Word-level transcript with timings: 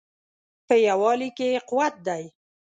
په 0.67 0.75
یووالي 0.87 1.29
کې 1.37 1.49
قوت 1.69 1.95
دی 2.07 2.23